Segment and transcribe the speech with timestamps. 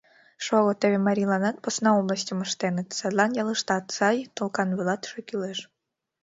[0.45, 5.59] Шого, теве марийланат посна областьым ыштеныт, садлан ялыштат сай, толкан вуйлатыше кӱлеш.